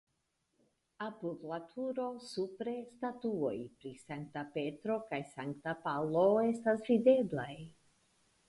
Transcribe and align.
Apud 1.07 1.41
la 1.51 1.59
turo 1.73 2.07
(supre) 2.29 2.73
statuoj 2.93 3.53
pri 3.83 3.93
Sankta 4.07 4.45
Petro 4.57 4.99
kaj 5.13 5.23
Sankta 5.35 5.77
Paŭlo 5.85 6.27
estas 6.49 6.87
videblaj. 6.91 7.51